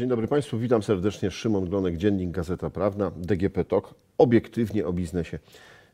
Dzień 0.00 0.08
dobry 0.08 0.28
Państwu, 0.28 0.58
witam 0.58 0.82
serdecznie. 0.82 1.30
Szymon 1.30 1.64
Glonek, 1.64 1.96
Dziennik 1.96 2.30
Gazeta 2.30 2.70
Prawna, 2.70 3.10
DGP 3.16 3.64
TOK, 3.64 3.94
obiektywnie 4.18 4.86
o 4.86 4.92
biznesie. 4.92 5.38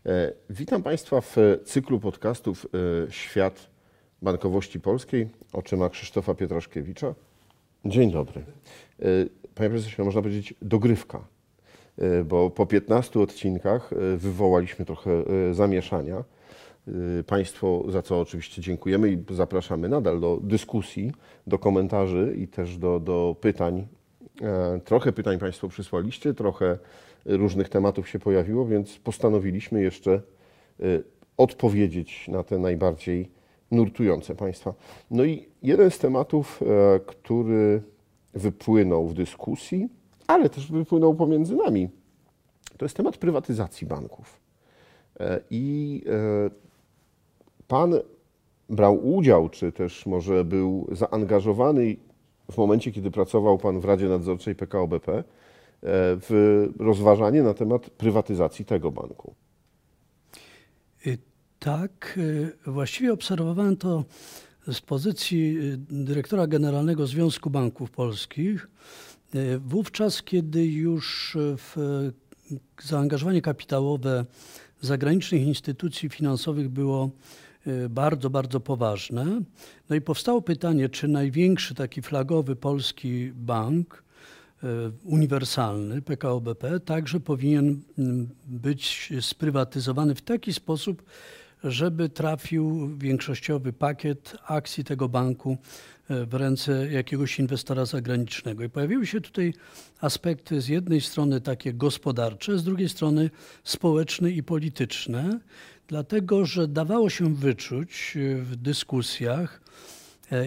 E, 0.06 0.32
witam 0.50 0.82
Państwa 0.82 1.20
w 1.20 1.36
cyklu 1.64 2.00
podcastów 2.00 2.66
e, 3.06 3.12
Świat 3.12 3.66
Bankowości 4.22 4.80
Polskiej 4.80 5.28
oczyma 5.52 5.90
Krzysztofa 5.90 6.34
Pietraszkiewicza. 6.34 7.14
Dzień 7.84 8.12
dobry. 8.12 8.40
E, 8.40 9.04
panie 9.54 9.70
prezesie, 9.70 10.02
można 10.04 10.22
powiedzieć 10.22 10.54
dogrywka, 10.62 11.24
bo 12.24 12.50
po 12.50 12.66
15 12.66 13.20
odcinkach 13.20 13.90
wywołaliśmy 14.16 14.84
trochę 14.84 15.10
zamieszania. 15.52 16.24
Państwo, 17.26 17.84
za 17.88 18.02
co 18.02 18.20
oczywiście 18.20 18.62
dziękujemy 18.62 19.10
i 19.10 19.18
zapraszamy 19.30 19.88
nadal 19.88 20.20
do 20.20 20.40
dyskusji, 20.42 21.12
do 21.46 21.58
komentarzy 21.58 22.34
i 22.38 22.48
też 22.48 22.78
do, 22.78 23.00
do 23.00 23.36
pytań. 23.40 23.86
Trochę 24.84 25.12
pytań 25.12 25.38
Państwo 25.38 25.68
przysłaliście, 25.68 26.34
trochę 26.34 26.78
różnych 27.24 27.68
tematów 27.68 28.08
się 28.08 28.18
pojawiło, 28.18 28.66
więc 28.66 28.98
postanowiliśmy 28.98 29.82
jeszcze 29.82 30.22
odpowiedzieć 31.36 32.28
na 32.28 32.42
te 32.42 32.58
najbardziej 32.58 33.30
nurtujące 33.70 34.34
Państwa. 34.34 34.74
No 35.10 35.24
i 35.24 35.48
jeden 35.62 35.90
z 35.90 35.98
tematów, 35.98 36.62
e, 36.62 37.00
który 37.00 37.82
wypłynął 38.34 39.08
w 39.08 39.14
dyskusji, 39.14 39.88
ale 40.26 40.50
też 40.50 40.72
wypłynął 40.72 41.14
pomiędzy 41.14 41.56
nami, 41.56 41.88
to 42.76 42.84
jest 42.84 42.96
temat 42.96 43.16
prywatyzacji 43.16 43.86
banków. 43.86 44.40
E, 45.20 45.40
I 45.50 46.02
e, 46.06 46.65
Pan 47.68 47.94
brał 48.68 49.14
udział, 49.14 49.48
czy 49.48 49.72
też 49.72 50.06
może 50.06 50.44
był 50.44 50.88
zaangażowany 50.92 51.96
w 52.52 52.58
momencie, 52.58 52.92
kiedy 52.92 53.10
pracował 53.10 53.58
Pan 53.58 53.80
w 53.80 53.84
Radzie 53.84 54.08
Nadzorczej 54.08 54.54
PKO 54.54 54.88
BP, 54.88 55.24
w 55.82 56.68
rozważanie 56.78 57.42
na 57.42 57.54
temat 57.54 57.90
prywatyzacji 57.90 58.64
tego 58.64 58.90
banku. 58.90 59.34
Tak, 61.58 62.18
y, 62.18 62.52
właściwie 62.66 63.12
obserwowałem 63.12 63.76
to 63.76 64.04
z 64.72 64.80
pozycji 64.80 65.58
y, 65.58 65.76
dyrektora 65.90 66.46
generalnego 66.46 67.06
Związku 67.06 67.50
Banków 67.50 67.90
Polskich. 67.90 68.68
Y, 69.34 69.58
wówczas, 69.58 70.22
kiedy 70.22 70.66
już 70.66 71.36
w 71.40 71.76
zaangażowanie 72.82 73.42
kapitałowe 73.42 74.24
zagranicznych 74.80 75.42
instytucji 75.42 76.08
finansowych 76.08 76.68
było 76.68 77.10
bardzo, 77.88 78.30
bardzo 78.30 78.60
poważne. 78.60 79.40
No 79.90 79.96
i 79.96 80.00
powstało 80.00 80.42
pytanie, 80.42 80.88
czy 80.88 81.08
największy 81.08 81.74
taki 81.74 82.02
flagowy 82.02 82.56
polski 82.56 83.32
bank 83.34 84.06
E, 84.62 84.90
uniwersalny 85.04 86.02
PKO 86.02 86.40
BP 86.40 86.80
także 86.80 87.20
powinien 87.20 87.80
mm, 87.98 88.28
być 88.46 89.12
sprywatyzowany 89.20 90.14
w 90.14 90.22
taki 90.22 90.52
sposób, 90.52 91.02
żeby 91.64 92.08
trafił 92.08 92.96
większościowy 92.98 93.72
pakiet 93.72 94.36
akcji 94.46 94.84
tego 94.84 95.08
banku 95.08 95.56
e, 96.10 96.26
w 96.26 96.34
ręce 96.34 96.92
jakiegoś 96.92 97.38
inwestora 97.38 97.84
zagranicznego. 97.84 98.64
I 98.64 98.68
pojawiły 98.68 99.06
się 99.06 99.20
tutaj 99.20 99.54
aspekty 100.00 100.60
z 100.60 100.68
jednej 100.68 101.00
strony 101.00 101.40
takie 101.40 101.72
gospodarcze, 101.72 102.58
z 102.58 102.64
drugiej 102.64 102.88
strony 102.88 103.30
społeczne 103.64 104.30
i 104.30 104.42
polityczne, 104.42 105.40
dlatego 105.88 106.46
że 106.46 106.68
dawało 106.68 107.10
się 107.10 107.34
wyczuć 107.34 108.16
e, 108.16 108.36
w 108.36 108.56
dyskusjach 108.56 109.60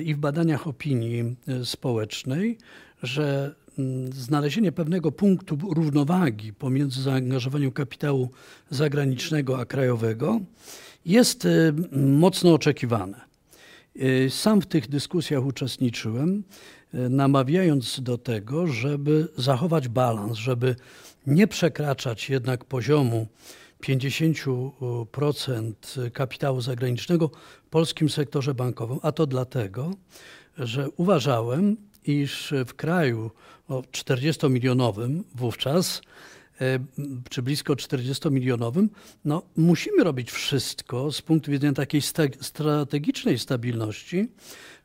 i 0.03 0.15
w 0.15 0.17
badaniach 0.17 0.67
opinii 0.67 1.35
społecznej, 1.63 2.57
że 3.03 3.55
Mm, 3.79 4.13
znalezienie 4.13 4.71
pewnego 4.71 5.11
punktu 5.11 5.57
równowagi 5.69 6.53
pomiędzy 6.53 7.01
zaangażowaniem 7.01 7.71
kapitału 7.71 8.29
zagranicznego 8.69 9.59
a 9.59 9.65
krajowego 9.65 10.39
jest 11.05 11.45
y, 11.45 11.73
mocno 11.91 12.53
oczekiwane. 12.53 13.21
Y, 13.95 14.29
sam 14.29 14.61
w 14.61 14.65
tych 14.65 14.89
dyskusjach 14.89 15.45
uczestniczyłem, 15.45 16.43
y, 16.93 17.09
namawiając 17.09 18.01
do 18.01 18.17
tego, 18.17 18.67
żeby 18.67 19.27
zachować 19.37 19.87
balans, 19.87 20.37
żeby 20.37 20.75
nie 21.27 21.47
przekraczać 21.47 22.29
jednak 22.29 22.65
poziomu 22.65 23.27
50% 23.81 25.73
kapitału 26.13 26.61
zagranicznego 26.61 27.31
w 27.65 27.69
polskim 27.69 28.09
sektorze 28.09 28.53
bankowym, 28.53 28.99
a 29.01 29.11
to 29.11 29.27
dlatego, 29.27 29.91
że 30.57 30.89
uważałem, 30.89 31.77
iż 32.05 32.53
w 32.65 32.73
kraju 32.73 33.31
40-milionowym 33.69 35.23
wówczas, 35.35 36.01
czy 37.29 37.41
blisko 37.41 37.73
40-milionowym, 37.73 38.87
no, 39.25 39.41
musimy 39.57 40.03
robić 40.03 40.31
wszystko 40.31 41.11
z 41.11 41.21
punktu 41.21 41.51
widzenia 41.51 41.73
takiej 41.73 42.01
strategicznej 42.41 43.39
stabilności, 43.39 44.27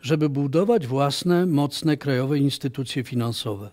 żeby 0.01 0.29
budować 0.29 0.87
własne, 0.87 1.47
mocne 1.47 1.97
krajowe 1.97 2.39
instytucje 2.39 3.05
finansowe. 3.05 3.71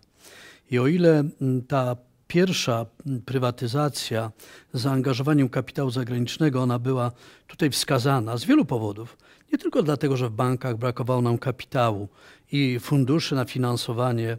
I 0.72 0.80
o 0.80 0.88
ile 0.88 1.24
ta 1.68 1.96
pierwsza 2.28 2.86
prywatyzacja 3.26 4.32
z 4.74 4.82
zaangażowaniem 4.82 5.50
kapitału 5.50 5.92
zagranicznego, 5.92 6.62
ona 6.62 6.80
była 6.80 7.12
tutaj 7.48 7.70
wskazana 7.70 8.38
z 8.38 8.46
wielu 8.46 8.66
powodów. 8.66 9.18
Nie 9.52 9.58
tylko 9.58 9.84
dlatego, 9.84 10.18
że 10.18 10.30
w 10.30 10.32
bankach 10.32 10.78
brakowało 10.78 11.22
nam 11.22 11.38
kapitału 11.38 12.10
i 12.52 12.80
funduszy 12.80 13.36
na 13.36 13.46
finansowanie 13.46 14.38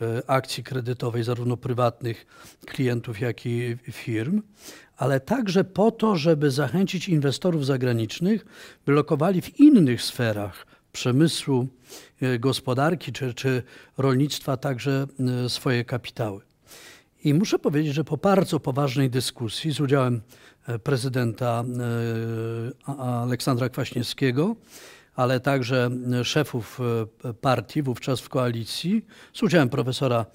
e, 0.00 0.30
akcji 0.30 0.64
kredytowej, 0.64 1.24
zarówno 1.24 1.56
prywatnych 1.56 2.26
klientów, 2.66 3.20
jak 3.20 3.46
i 3.46 3.76
firm, 3.92 4.42
ale 4.96 5.20
także 5.20 5.64
po 5.64 5.90
to, 5.90 6.16
żeby 6.16 6.50
zachęcić 6.50 7.08
inwestorów 7.08 7.66
zagranicznych, 7.66 8.46
by 8.86 8.92
lokowali 8.92 9.42
w 9.42 9.60
innych 9.60 10.02
sferach 10.02 10.66
przemysłu, 10.92 11.68
e, 12.22 12.38
gospodarki 12.38 13.12
czy, 13.12 13.34
czy 13.34 13.62
rolnictwa 13.98 14.56
także 14.56 15.06
e, 15.44 15.48
swoje 15.48 15.84
kapitały. 15.84 16.53
I 17.24 17.34
muszę 17.34 17.58
powiedzieć, 17.58 17.94
że 17.94 18.04
po 18.04 18.16
bardzo 18.16 18.60
poważnej 18.60 19.10
dyskusji 19.10 19.72
z 19.72 19.80
udziałem 19.80 20.20
e, 20.66 20.78
prezydenta 20.78 21.64
e, 22.88 22.98
Aleksandra 23.00 23.68
Kwaśniewskiego, 23.68 24.56
ale 25.14 25.40
także 25.40 25.90
e, 26.20 26.24
szefów 26.24 26.80
partii 27.40 27.82
wówczas 27.82 28.20
w 28.20 28.28
koalicji, 28.28 29.06
z 29.32 29.42
udziałem 29.42 29.68
profesora 29.68 30.26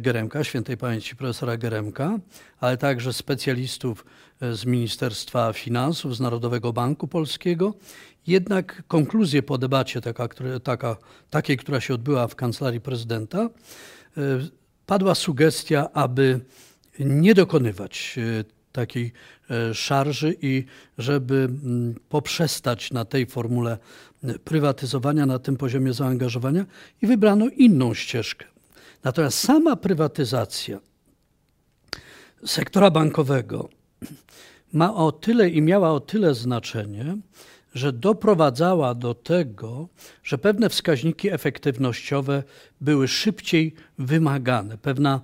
Geremka, 0.00 0.44
świętej 0.44 0.76
pamięci 0.76 1.16
profesora 1.16 1.56
Geremka, 1.56 2.18
ale 2.60 2.76
także 2.76 3.12
specjalistów 3.12 4.04
z 4.52 4.64
Ministerstwa 4.64 5.52
Finansów, 5.52 6.16
z 6.16 6.20
Narodowego 6.20 6.72
Banku 6.72 7.08
Polskiego. 7.08 7.74
Jednak 8.26 8.82
konkluzje 8.88 9.42
po 9.42 9.58
debacie, 9.58 10.00
taka, 10.00 10.28
taka, 10.62 10.96
takiej, 11.30 11.56
która 11.56 11.80
się 11.80 11.94
odbyła 11.94 12.28
w 12.28 12.34
kancelarii 12.34 12.80
prezydenta, 12.80 13.48
padła 14.86 15.14
sugestia, 15.14 15.92
aby 15.92 16.40
nie 16.98 17.34
dokonywać 17.34 18.16
e, 18.18 18.44
takiej 18.72 19.12
e, 19.50 19.74
szarży 19.74 20.36
i 20.42 20.64
żeby 20.98 21.48
poprzestać 22.08 22.90
na 22.90 23.04
tej 23.04 23.26
formule 23.26 23.78
prywatyzowania, 24.44 25.26
na 25.26 25.38
tym 25.38 25.56
poziomie 25.56 25.92
zaangażowania 25.92 26.66
i 27.02 27.06
wybrano 27.06 27.46
inną 27.56 27.94
ścieżkę. 27.94 28.46
Natomiast 29.04 29.38
sama 29.38 29.76
prywatyzacja 29.76 30.80
sektora 32.46 32.90
bankowego 32.90 33.68
ma 34.72 34.94
o 34.94 35.12
tyle 35.12 35.48
i 35.48 35.62
miała 35.62 35.90
o 35.90 36.00
tyle 36.00 36.34
znaczenie, 36.34 37.16
że 37.76 37.92
doprowadzała 37.92 38.94
do 38.94 39.14
tego, 39.14 39.88
że 40.24 40.38
pewne 40.38 40.68
wskaźniki 40.68 41.32
efektywnościowe 41.32 42.42
były 42.80 43.08
szybciej 43.08 43.74
wymagane, 43.98 44.78
pewna 44.78 45.20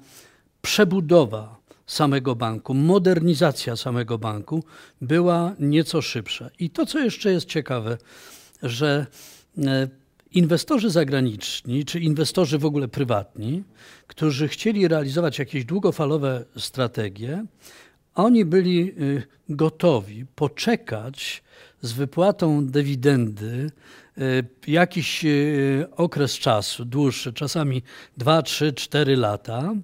przebudowa 0.62 1.56
samego 1.86 2.36
banku, 2.36 2.74
modernizacja 2.74 3.76
samego 3.76 4.18
banku 4.18 4.64
była 5.00 5.54
nieco 5.58 6.02
szybsza. 6.02 6.50
I 6.58 6.70
to, 6.70 6.86
co 6.86 6.98
jeszcze 6.98 7.32
jest 7.32 7.46
ciekawe, 7.46 7.98
że 8.62 9.06
e, 9.58 9.88
inwestorzy 10.32 10.90
zagraniczni, 10.90 11.84
czy 11.84 12.00
inwestorzy 12.00 12.58
w 12.58 12.64
ogóle 12.64 12.88
prywatni, 12.88 13.62
którzy 14.06 14.48
chcieli 14.48 14.88
realizować 14.88 15.38
jakieś 15.38 15.64
długofalowe 15.64 16.44
strategie, 16.56 17.44
oni 18.14 18.44
byli 18.44 18.94
y, 19.00 19.22
gotowi 19.48 20.26
poczekać 20.34 21.42
z 21.80 21.92
wypłatą 21.92 22.66
dywidendy 22.66 23.70
y, 24.18 24.44
jakiś 24.66 25.24
y, 25.24 25.86
okres 25.96 26.38
czasu, 26.38 26.84
dłuższy, 26.84 27.32
czasami 27.32 27.82
2, 28.16 28.42
3, 28.42 28.72
4 28.72 29.16
lata, 29.16 29.74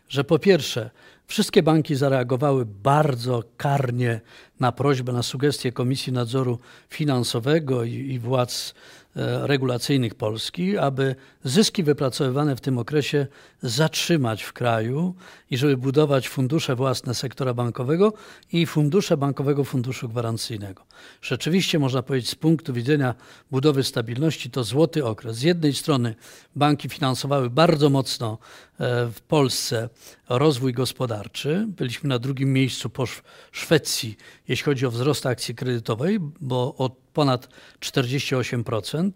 że 0.08 0.25
po 0.25 0.38
pierwsze, 0.38 0.90
wszystkie 1.26 1.62
banki 1.62 1.94
zareagowały 1.94 2.66
bardzo 2.66 3.44
karnie 3.56 4.20
na 4.60 4.72
prośbę, 4.72 5.12
na 5.12 5.22
sugestie 5.22 5.72
Komisji 5.72 6.12
Nadzoru 6.12 6.58
Finansowego 6.88 7.84
i, 7.84 7.94
i 7.94 8.19
władz 8.19 8.75
E, 8.75 9.00
regulacyjnych 9.14 10.14
Polski, 10.14 10.78
aby 10.78 11.14
zyski 11.44 11.82
wypracowywane 11.82 12.56
w 12.56 12.60
tym 12.60 12.78
okresie 12.78 13.26
zatrzymać 13.62 14.42
w 14.42 14.52
kraju 14.52 15.14
i 15.50 15.56
żeby 15.56 15.76
budować 15.76 16.28
fundusze 16.28 16.76
własne 16.76 17.14
sektora 17.14 17.54
bankowego 17.54 18.12
i 18.52 18.66
fundusze 18.66 19.16
Bankowego 19.16 19.64
Funduszu 19.64 20.08
Gwarancyjnego. 20.08 20.84
Rzeczywiście 21.22 21.78
można 21.78 22.02
powiedzieć 22.02 22.30
z 22.30 22.34
punktu 22.34 22.72
widzenia 22.72 23.14
budowy 23.50 23.84
stabilności 23.84 24.50
to 24.50 24.64
złoty 24.64 25.04
okres. 25.04 25.36
Z 25.36 25.42
jednej 25.42 25.74
strony 25.74 26.14
banki 26.56 26.88
finansowały 26.88 27.50
bardzo 27.50 27.90
mocno 27.90 28.38
e, 28.38 28.69
w 29.12 29.21
Polsce 29.29 29.88
rozwój 30.29 30.73
gospodarczy. 30.73 31.67
Byliśmy 31.69 32.09
na 32.09 32.19
drugim 32.19 32.53
miejscu 32.53 32.91
po 32.91 33.05
Szwecji, 33.53 34.17
jeśli 34.49 34.65
chodzi 34.65 34.87
o 34.87 34.91
wzrost 34.91 35.27
akcji 35.27 35.55
kredytowej, 35.55 36.19
bo 36.41 36.75
od 36.75 36.97
ponad 37.12 37.49
48% 37.81 39.11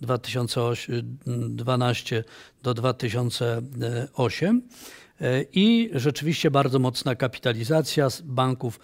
2012 0.00 2.24
do 2.62 2.74
2008 2.74 4.62
i 5.52 5.90
rzeczywiście 5.92 6.50
bardzo 6.50 6.78
mocna 6.78 7.14
kapitalizacja 7.14 8.08
banków. 8.24 8.80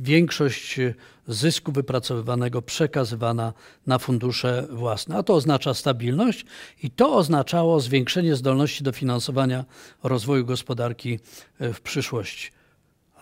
Większość 0.00 0.80
zysku 1.28 1.72
wypracowywanego 1.72 2.62
przekazywana 2.62 3.52
na 3.86 3.98
fundusze 3.98 4.66
własne. 4.70 5.16
A 5.16 5.22
to 5.22 5.34
oznacza 5.34 5.74
stabilność 5.74 6.44
i 6.82 6.90
to 6.90 7.16
oznaczało 7.16 7.80
zwiększenie 7.80 8.36
zdolności 8.36 8.84
do 8.84 8.92
finansowania 8.92 9.64
rozwoju 10.02 10.44
gospodarki 10.44 11.18
w 11.60 11.80
przyszłości. 11.80 12.50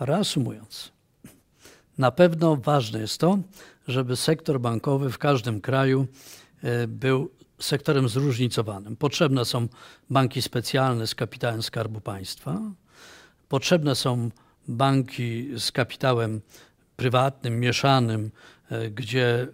Reasumując, 0.01 0.93
na 1.99 2.11
pewno 2.11 2.57
ważne 2.57 3.01
jest 3.01 3.19
to, 3.19 3.39
żeby 3.89 4.17
sektor 4.17 4.61
bankowy 4.61 5.11
w 5.11 5.19
każdym 5.19 5.61
kraju 5.61 6.07
e, 6.63 6.87
był 6.87 7.31
sektorem 7.59 8.09
zróżnicowanym. 8.09 8.97
Potrzebne 8.97 9.45
są 9.45 9.69
banki 10.11 10.43
specjalne 10.43 11.07
z 11.07 11.15
kapitałem 11.15 11.63
Skarbu 11.63 12.01
Państwa, 12.01 12.61
potrzebne 13.49 13.95
są 13.95 14.31
banki 14.69 15.49
z 15.59 15.73
kapitałem 15.73 16.41
prywatnym, 16.97 17.61
mieszanym, 17.61 18.31
e, 18.71 18.91
gdzie 18.91 19.49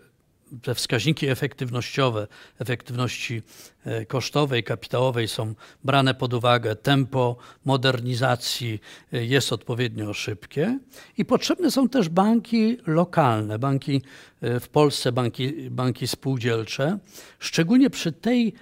te 0.62 0.74
wskaźniki 0.74 1.28
efektywnościowe, 1.28 2.26
efektywności 2.58 3.42
e, 3.84 4.06
kosztowej, 4.06 4.64
kapitałowej 4.64 5.28
są 5.28 5.54
brane 5.84 6.14
pod 6.14 6.34
uwagę, 6.34 6.76
tempo 6.76 7.36
modernizacji 7.64 8.80
e, 9.12 9.24
jest 9.24 9.52
odpowiednio 9.52 10.14
szybkie 10.14 10.78
i 11.18 11.24
potrzebne 11.24 11.70
są 11.70 11.88
też 11.88 12.08
banki 12.08 12.78
lokalne, 12.86 13.58
banki 13.58 14.02
e, 14.40 14.60
w 14.60 14.68
Polsce, 14.68 15.12
banki, 15.12 15.70
banki 15.70 16.06
spółdzielcze, 16.06 16.98
szczególnie 17.38 17.90
przy 17.90 18.12
tej 18.12 18.54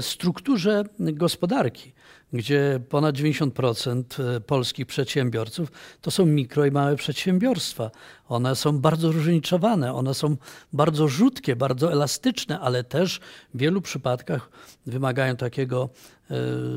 strukturze 0.00 0.84
gospodarki 0.98 1.92
gdzie 2.32 2.80
ponad 2.88 3.16
90% 3.16 4.36
e, 4.36 4.40
polskich 4.40 4.86
przedsiębiorców 4.86 5.72
to 6.00 6.10
są 6.10 6.26
mikro 6.26 6.66
i 6.66 6.70
małe 6.70 6.96
przedsiębiorstwa. 6.96 7.90
One 8.28 8.56
są 8.56 8.78
bardzo 8.78 9.12
różnicowane, 9.12 9.94
one 9.94 10.14
są 10.14 10.36
bardzo 10.72 11.08
rzutkie, 11.08 11.56
bardzo 11.56 11.92
elastyczne, 11.92 12.60
ale 12.60 12.84
też 12.84 13.20
w 13.54 13.58
wielu 13.58 13.80
przypadkach 13.80 14.50
wymagają 14.86 15.36
takiego 15.36 15.88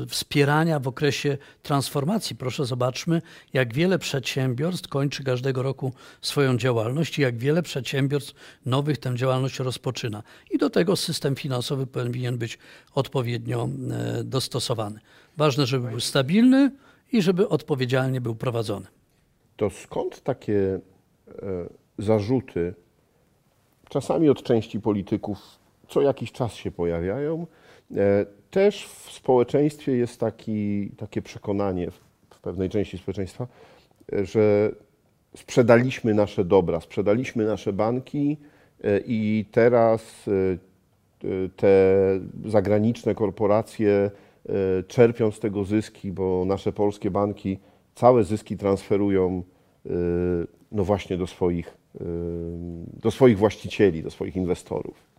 wspierania 0.08 0.78
w 0.78 0.88
okresie 0.88 1.38
transformacji. 1.62 2.36
Proszę 2.36 2.64
zobaczmy, 2.64 3.22
jak 3.52 3.74
wiele 3.74 3.98
przedsiębiorstw 3.98 4.88
kończy 4.88 5.24
każdego 5.24 5.62
roku 5.62 5.92
swoją 6.20 6.56
działalność 6.56 7.18
i 7.18 7.22
jak 7.22 7.38
wiele 7.38 7.62
przedsiębiorstw 7.62 8.34
nowych 8.66 8.98
tę 8.98 9.16
działalność 9.16 9.58
rozpoczyna. 9.58 10.22
I 10.50 10.58
do 10.58 10.70
tego 10.70 10.96
system 10.96 11.36
finansowy 11.36 11.86
powinien 11.86 12.38
być 12.38 12.58
odpowiednio 12.94 13.68
e, 13.90 14.24
dostosowany. 14.24 15.00
Ważne, 15.36 15.66
żeby 15.66 15.88
był 15.88 16.00
stabilny 16.00 16.70
i 17.12 17.22
żeby 17.22 17.48
odpowiedzialnie 17.48 18.20
był 18.20 18.34
prowadzony. 18.34 18.86
To 19.56 19.70
skąd 19.70 20.22
takie 20.22 20.80
e, 21.28 21.68
zarzuty, 21.98 22.74
czasami 23.88 24.28
od 24.28 24.42
części 24.42 24.80
polityków, 24.80 25.38
co 25.88 26.00
jakiś 26.00 26.32
czas 26.32 26.54
się 26.54 26.70
pojawiają? 26.70 27.46
E, 28.54 28.64
też 28.64 28.86
w 28.86 29.12
społeczeństwie 29.12 29.92
jest 29.92 30.20
taki, 30.20 30.90
takie 30.96 31.22
przekonanie, 31.22 31.90
w 32.30 32.40
pewnej 32.40 32.70
części 32.70 32.98
społeczeństwa, 32.98 33.46
że 34.12 34.72
sprzedaliśmy 35.36 36.14
nasze 36.14 36.44
dobra, 36.44 36.80
sprzedaliśmy 36.80 37.44
nasze 37.44 37.72
banki 37.72 38.36
e, 38.84 39.00
i 39.06 39.44
teraz 39.52 40.30
te 41.56 41.96
zagraniczne 42.44 43.14
korporacje 43.14 44.10
E, 44.48 44.82
czerpią 44.82 45.30
z 45.30 45.40
tego 45.40 45.64
zyski, 45.64 46.12
bo 46.12 46.44
nasze 46.44 46.72
polskie 46.72 47.10
banki 47.10 47.58
całe 47.94 48.24
zyski 48.24 48.56
transferują 48.56 49.42
e, 49.86 49.90
no 50.72 50.84
właśnie 50.84 51.16
do 51.16 51.26
swoich, 51.26 51.68
e, 52.00 52.04
do 53.02 53.10
swoich 53.10 53.38
właścicieli, 53.38 54.02
do 54.02 54.10
swoich 54.10 54.36
inwestorów. 54.36 55.13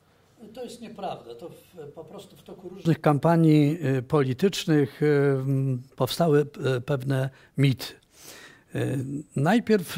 To 0.56 0.64
jest 0.64 0.82
nieprawda. 0.82 1.36
To 1.36 1.50
w, 1.50 1.92
po 1.96 2.04
prostu 2.04 2.36
w 2.38 2.44
toku 2.44 2.70
różnych 2.70 3.02
kampanii 3.02 3.78
politycznych 4.08 5.02
powstały 5.96 6.46
pewne 6.86 7.30
mity. 7.58 7.86
Najpierw 9.36 9.98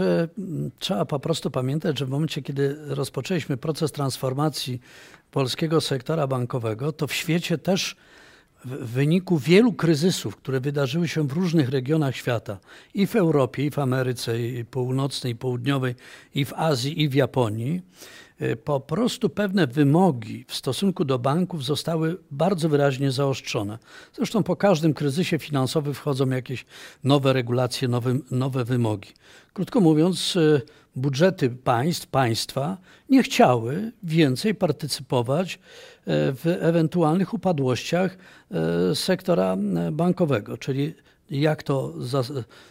trzeba 0.80 1.06
po 1.06 1.20
prostu 1.20 1.52
pamiętać, 1.52 2.00
że 2.00 2.06
w 2.06 2.10
momencie, 2.10 2.42
kiedy 2.42 2.76
rozpoczęliśmy 2.88 3.58
proces 3.58 3.92
transformacji 3.92 4.80
polskiego 5.32 5.82
sektora 5.82 6.28
bankowego, 6.28 6.92
to 6.92 7.08
w 7.08 7.14
świecie 7.14 7.58
też 7.58 7.96
w 8.66 8.70
wyniku 8.70 9.38
wielu 9.38 9.74
kryzysów, 9.74 10.36
które 10.36 10.60
wydarzyły 10.60 11.08
się 11.08 11.28
w 11.28 11.32
różnych 11.32 11.70
regionach 11.70 12.16
świata, 12.16 12.58
i 12.94 13.08
w 13.08 13.16
Europie, 13.16 13.66
i 13.66 13.72
w 13.72 13.80
Ameryce 13.80 14.42
i 14.42 14.66
Północnej, 14.66 15.34
i 15.34 15.36
Południowej, 15.36 15.96
i 16.36 16.46
w 16.46 16.54
Azji, 16.54 17.02
i 17.02 17.10
w 17.10 17.14
Japonii, 17.14 17.76
y, 17.76 17.82
po 18.64 18.80
prostu 18.80 19.30
pewne 19.30 19.68
wymogi 19.68 20.46
w 20.48 20.56
stosunku 20.56 21.06
do 21.06 21.20
banków 21.20 21.66
zostały 21.66 22.18
bardzo 22.32 22.70
wyraźnie 22.70 23.12
zaostrzone. 23.12 23.78
Zresztą 24.14 24.44
po 24.44 24.56
każdym 24.56 24.94
kryzysie 24.94 25.40
finansowym 25.40 25.94
wchodzą 25.94 26.30
jakieś 26.30 26.66
nowe 27.04 27.34
regulacje, 27.34 27.88
nowe, 27.88 28.18
nowe 28.32 28.66
wymogi. 28.66 29.10
Krótko 29.54 29.80
mówiąc, 29.82 30.36
y, 30.36 30.62
budżety 30.96 31.50
państw, 31.50 32.08
państwa 32.08 32.78
nie 33.10 33.24
chciały 33.24 33.92
więcej 34.04 34.56
partycypować 34.56 35.56
e, 35.56 35.60
w 36.34 36.58
ewentualnych 36.60 37.34
upadłościach 37.34 38.18
sektora 38.94 39.58
bankowego, 39.92 40.58
czyli 40.58 40.94
jak 41.32 41.64
to 41.64 41.94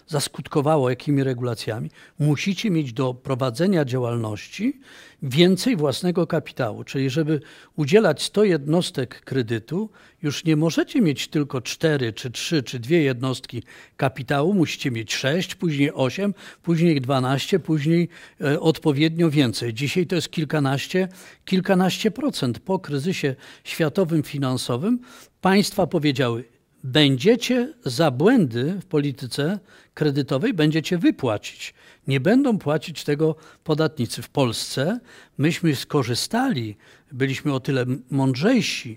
zaskutkowało, 0.06 0.90
jakimi 0.90 1.24
regulacjami, 1.24 1.90
musicie 2.18 2.70
mieć 2.70 2.92
do 2.92 3.14
prowadzenia 3.14 3.84
działalności 3.84 4.80
więcej 5.22 5.76
własnego 5.76 6.26
kapitału. 6.26 6.84
Czyli, 6.84 7.10
żeby 7.10 7.40
udzielać 7.76 8.22
100 8.22 8.44
jednostek 8.44 9.20
kredytu, 9.20 9.90
już 10.22 10.44
nie 10.44 10.56
możecie 10.56 11.00
mieć 11.00 11.28
tylko 11.28 11.60
4, 11.60 12.12
czy 12.12 12.30
3, 12.30 12.62
czy 12.62 12.78
2 12.78 12.94
jednostki 12.94 13.62
kapitału, 13.96 14.54
musicie 14.54 14.90
mieć 14.90 15.14
6, 15.14 15.54
później 15.54 15.92
8, 15.92 16.34
później 16.62 17.00
12, 17.00 17.58
później 17.58 18.08
e, 18.40 18.60
odpowiednio 18.60 19.30
więcej. 19.30 19.74
Dzisiaj 19.74 20.06
to 20.06 20.14
jest 20.14 20.30
kilkanaście, 20.30 21.08
kilkanaście 21.44 22.10
procent. 22.10 22.58
Po 22.58 22.78
kryzysie 22.78 23.34
światowym 23.64 24.22
finansowym 24.22 24.98
państwa 25.40 25.86
powiedziały, 25.86 26.55
będziecie 26.84 27.74
za 27.84 28.10
błędy 28.10 28.78
w 28.80 28.86
polityce 28.86 29.58
kredytowej 29.94 30.54
będziecie 30.54 30.98
wypłacić. 30.98 31.74
Nie 32.06 32.20
będą 32.20 32.58
płacić 32.58 33.04
tego 33.04 33.36
podatnicy. 33.64 34.22
W 34.22 34.28
Polsce 34.28 35.00
myśmy 35.38 35.76
skorzystali, 35.76 36.76
byliśmy 37.12 37.54
o 37.54 37.60
tyle 37.60 37.84
mądrzejsi, 38.10 38.96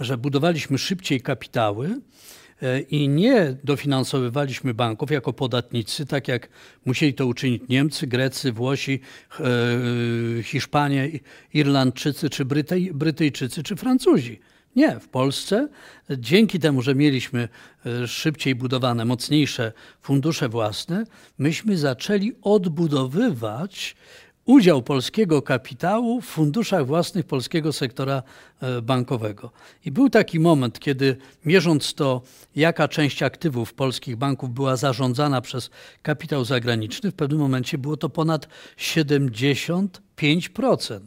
że 0.00 0.18
budowaliśmy 0.18 0.78
szybciej 0.78 1.20
kapitały 1.20 2.00
e, 2.62 2.80
i 2.80 3.08
nie 3.08 3.56
dofinansowywaliśmy 3.64 4.74
banków 4.74 5.10
jako 5.10 5.32
podatnicy, 5.32 6.06
tak 6.06 6.28
jak 6.28 6.48
musieli 6.84 7.14
to 7.14 7.26
uczynić 7.26 7.62
Niemcy, 7.68 8.06
Grecy, 8.06 8.52
Włosi, 8.52 9.00
e, 9.40 10.42
Hiszpanie, 10.42 11.10
Irlandczycy, 11.54 12.30
czy 12.30 12.44
Brytyjczycy, 12.92 13.62
czy 13.62 13.76
Francuzi. 13.76 14.40
Nie, 14.76 15.00
w 15.00 15.08
Polsce 15.08 15.68
dzięki 16.10 16.58
temu, 16.58 16.82
że 16.82 16.94
mieliśmy 16.94 17.48
e, 17.86 18.08
szybciej 18.08 18.54
budowane, 18.54 19.04
mocniejsze 19.04 19.72
fundusze 20.00 20.48
własne, 20.48 21.04
myśmy 21.38 21.78
zaczęli 21.78 22.32
odbudowywać 22.42 23.96
udział 24.44 24.82
polskiego 24.82 25.42
kapitału 25.42 26.20
w 26.20 26.26
funduszach 26.26 26.86
własnych 26.86 27.26
polskiego 27.26 27.72
sektora 27.72 28.22
e, 28.60 28.82
bankowego. 28.82 29.50
I 29.84 29.90
był 29.90 30.10
taki 30.10 30.40
moment, 30.40 30.80
kiedy 30.80 31.16
mierząc 31.44 31.94
to, 31.94 32.22
jaka 32.56 32.88
część 32.88 33.22
aktywów 33.22 33.74
polskich 33.74 34.16
banków 34.16 34.50
była 34.50 34.76
zarządzana 34.76 35.40
przez 35.40 35.70
kapitał 36.02 36.44
zagraniczny, 36.44 37.10
w 37.10 37.14
pewnym 37.14 37.38
momencie 37.38 37.78
było 37.78 37.96
to 37.96 38.08
ponad 38.08 38.48
75% 38.76 41.00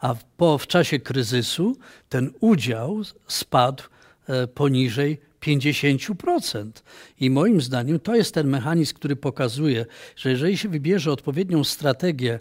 a 0.00 0.14
po, 0.36 0.58
w 0.58 0.66
czasie 0.66 0.98
kryzysu 0.98 1.76
ten 2.08 2.30
udział 2.40 3.00
spadł 3.28 3.82
e, 4.28 4.46
poniżej 4.46 5.20
50%. 5.40 6.70
I 7.20 7.30
moim 7.30 7.60
zdaniem 7.60 8.00
to 8.00 8.14
jest 8.14 8.34
ten 8.34 8.48
mechanizm, 8.48 8.94
który 8.94 9.16
pokazuje, 9.16 9.86
że 10.16 10.30
jeżeli 10.30 10.58
się 10.58 10.68
wybierze 10.68 11.12
odpowiednią 11.12 11.64
strategię 11.64 12.40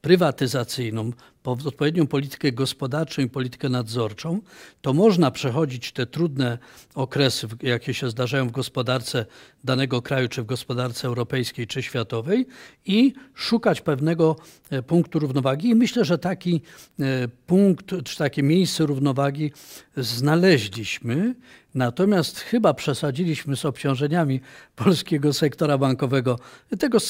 prywatyzacyjną, 0.00 1.12
odpowiednią 1.44 2.06
politykę 2.06 2.52
gospodarczą 2.52 3.22
i 3.22 3.28
politykę 3.28 3.68
nadzorczą, 3.68 4.40
to 4.80 4.92
można 4.92 5.30
przechodzić 5.30 5.92
te 5.92 6.06
trudne 6.06 6.58
okresy, 6.94 7.46
jakie 7.62 7.94
się 7.94 8.10
zdarzają 8.10 8.48
w 8.48 8.52
gospodarce 8.52 9.26
danego 9.64 10.02
kraju, 10.02 10.28
czy 10.28 10.42
w 10.42 10.46
gospodarce 10.46 11.08
europejskiej, 11.08 11.66
czy 11.66 11.82
światowej 11.82 12.46
i 12.86 13.12
szukać 13.34 13.80
pewnego 13.80 14.36
e, 14.70 14.82
punktu 14.82 15.18
równowagi. 15.18 15.68
I 15.68 15.74
myślę, 15.74 16.04
że 16.04 16.18
taki 16.18 16.60
e, 17.00 17.28
punkt, 17.28 17.86
czy 18.04 18.18
takie 18.18 18.42
miejsce 18.42 18.86
równowagi 18.86 19.52
znaleźliśmy. 19.96 21.34
Natomiast 21.74 22.40
chyba 22.40 22.74
przesadziliśmy 22.74 23.56
z 23.56 23.64
obciążeniami 23.64 24.40
polskiego 24.76 25.32
sektora 25.32 25.78
bankowego. 25.78 26.38
Tego 26.78 27.00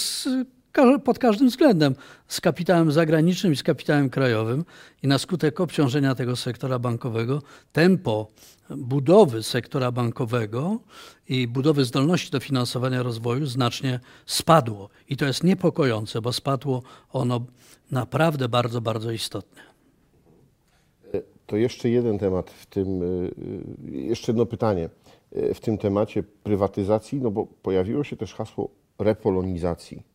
pod 1.05 1.19
każdym 1.19 1.49
względem 1.49 1.95
z 2.29 2.41
kapitałem 2.41 2.93
zagranicznym 2.93 3.53
i 3.53 3.57
z 3.57 3.63
kapitałem 3.63 4.11
krajowym 4.11 4.65
i 5.03 5.09
na 5.09 5.19
skutek 5.19 5.61
obciążenia 5.61 6.15
tego 6.15 6.37
sektora 6.37 6.79
bankowego 6.79 7.43
tempo 7.73 8.29
budowy 8.71 9.43
sektora 9.43 9.93
bankowego 9.93 10.79
i 11.29 11.49
budowy 11.49 11.85
zdolności 11.85 12.31
do 12.31 12.41
finansowania 12.41 13.03
rozwoju 13.03 13.47
znacznie 13.47 14.01
spadło. 14.27 14.89
I 15.09 15.17
to 15.17 15.25
jest 15.25 15.45
niepokojące, 15.45 16.21
bo 16.21 16.33
spadło 16.33 16.83
ono 17.13 17.41
naprawdę 17.91 18.49
bardzo, 18.49 18.81
bardzo 18.81 19.11
istotnie. 19.11 19.63
To 21.47 21.57
jeszcze 21.57 21.89
jeden 21.89 22.19
temat 22.19 22.51
w 22.51 22.67
tym, 22.67 23.03
y, 23.03 23.31
y, 23.89 24.01
jeszcze 24.01 24.33
jedno 24.33 24.47
pytanie 24.47 24.89
y, 25.37 25.55
w 25.55 25.61
tym 25.61 25.79
temacie 25.79 26.23
prywatyzacji, 26.23 27.21
no 27.21 27.31
bo 27.31 27.47
pojawiło 27.47 28.05
się 28.05 28.17
też 28.17 28.35
hasło 28.35 28.71
repolonizacji 28.99 30.14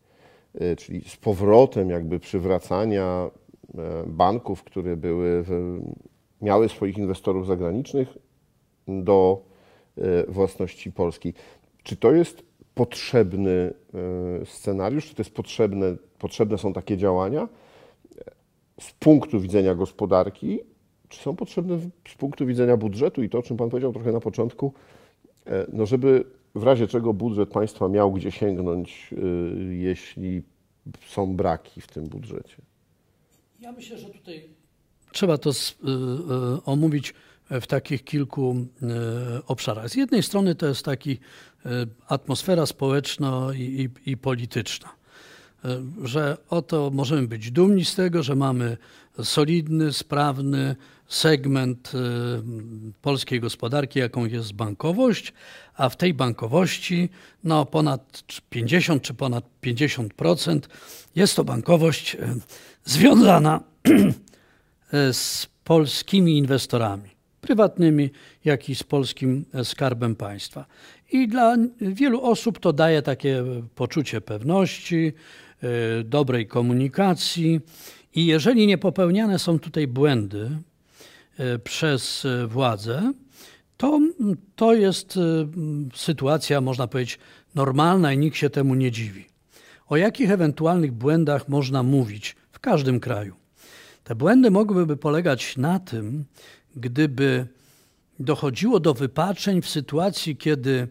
czyli 0.77 1.09
z 1.09 1.17
powrotem 1.17 1.89
jakby 1.89 2.19
przywracania 2.19 3.31
e, 3.77 4.03
banków, 4.07 4.63
które 4.63 4.97
były, 4.97 5.45
miały 6.41 6.69
swoich 6.69 6.97
inwestorów 6.97 7.47
zagranicznych 7.47 8.17
do 8.87 9.41
e, 9.97 10.31
własności 10.31 10.91
polskiej. 10.91 11.33
Czy 11.83 11.95
to 11.95 12.11
jest 12.11 12.43
potrzebny 12.75 13.73
e, 14.41 14.45
scenariusz, 14.45 15.07
czy 15.07 15.15
to 15.15 15.21
jest 15.21 15.33
potrzebne, 15.33 15.95
potrzebne 16.19 16.57
są 16.57 16.73
takie 16.73 16.97
działania 16.97 17.47
z 18.79 18.91
punktu 18.91 19.39
widzenia 19.39 19.75
gospodarki, 19.75 20.59
czy 21.09 21.21
są 21.21 21.35
potrzebne 21.35 21.79
z 22.07 22.15
punktu 22.17 22.45
widzenia 22.45 22.77
budżetu 22.77 23.23
i 23.23 23.29
to, 23.29 23.37
o 23.39 23.41
czym 23.41 23.57
Pan 23.57 23.69
powiedział 23.69 23.93
trochę 23.93 24.11
na 24.11 24.19
początku, 24.19 24.73
no 25.73 25.85
żeby 25.85 26.25
w 26.55 26.63
razie 26.63 26.87
czego 26.87 27.13
budżet 27.13 27.49
państwa 27.49 27.87
miał 27.87 28.11
gdzie 28.11 28.31
sięgnąć, 28.31 29.09
y, 29.13 29.75
jeśli 29.75 30.41
są 31.07 31.35
braki 31.35 31.81
w 31.81 31.87
tym 31.87 32.07
budżecie? 32.07 32.55
Ja 33.59 33.71
myślę, 33.71 33.97
że 33.97 34.09
tutaj 34.09 34.43
trzeba 35.11 35.37
to 35.37 35.49
y, 35.49 35.53
y, 35.53 36.63
omówić 36.65 37.13
w 37.61 37.67
takich 37.67 38.03
kilku 38.03 38.55
obszarach. 39.47 39.89
Z 39.89 39.95
jednej 39.95 40.23
strony 40.23 40.55
to 40.55 40.65
jest 40.65 40.85
taki 40.85 41.19
atmosfera 42.07 42.65
społeczna 42.65 43.47
i, 43.55 43.89
i, 44.05 44.11
i 44.11 44.17
polityczna 44.17 44.89
że 46.03 46.37
oto 46.49 46.91
możemy 46.93 47.27
być 47.27 47.51
dumni 47.51 47.85
z 47.85 47.95
tego, 47.95 48.23
że 48.23 48.35
mamy 48.35 48.77
solidny, 49.23 49.93
sprawny 49.93 50.75
segment 51.09 51.91
polskiej 53.01 53.39
gospodarki, 53.39 53.99
jaką 53.99 54.25
jest 54.25 54.53
bankowość, 54.53 55.33
a 55.79 55.89
w 55.89 55.97
tej 55.97 56.13
bankowości 56.13 57.09
no, 57.43 57.65
ponad 57.65 58.23
50 58.49 59.03
czy 59.03 59.13
ponad 59.13 59.43
50% 59.63 60.59
jest 61.15 61.35
to 61.35 61.43
bankowość 61.43 62.15
e, 62.15 62.35
związana 62.85 63.63
e, 64.93 65.13
z 65.13 65.47
polskimi 65.63 66.37
inwestorami, 66.37 67.09
prywatnymi, 67.41 68.09
jak 68.45 68.69
i 68.69 68.75
z 68.75 68.83
polskim 68.83 69.45
e, 69.53 69.65
skarbem 69.65 70.15
państwa. 70.15 70.65
I 71.11 71.27
dla 71.27 71.55
wielu 71.81 72.21
osób 72.21 72.59
to 72.59 72.73
daje 72.73 73.01
takie 73.01 73.43
poczucie 73.75 74.21
pewności, 74.21 75.13
dobrej 76.05 76.47
komunikacji. 76.47 77.59
I 78.15 78.25
jeżeli 78.25 78.67
nie 78.67 78.77
popełniane 78.77 79.39
są 79.39 79.59
tutaj 79.59 79.87
błędy 79.87 80.49
przez 81.63 82.27
władzę, 82.47 83.13
to, 83.79 83.99
to 84.55 84.73
jest 84.73 85.17
y, 85.17 85.19
sytuacja, 85.95 86.61
można 86.61 86.87
powiedzieć, 86.87 87.19
normalna 87.55 88.13
i 88.13 88.17
nikt 88.17 88.37
się 88.37 88.49
temu 88.49 88.75
nie 88.75 88.91
dziwi. 88.91 89.25
O 89.87 89.97
jakich 89.97 90.31
ewentualnych 90.31 90.91
błędach 90.91 91.49
można 91.49 91.83
mówić 91.83 92.35
w 92.51 92.59
każdym 92.59 92.99
kraju? 92.99 93.35
Te 94.03 94.15
błędy 94.15 94.51
mogłyby 94.51 94.97
polegać 94.97 95.57
na 95.57 95.79
tym, 95.79 96.25
gdyby 96.75 97.47
dochodziło 98.19 98.79
do 98.79 98.93
wypaczeń 98.93 99.61
w 99.61 99.69
sytuacji, 99.69 100.37
kiedy 100.37 100.87